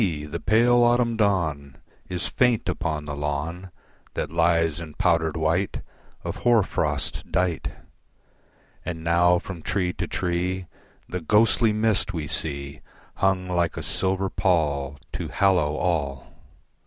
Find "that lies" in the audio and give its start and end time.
4.15-4.79